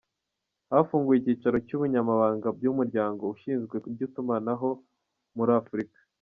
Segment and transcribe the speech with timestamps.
[0.71, 4.69] Hafunguwe icyicaro cy’ubunyamabanga bw’Umuryango ushinzwe iby’itumanaho
[5.37, 5.97] Muri Afurika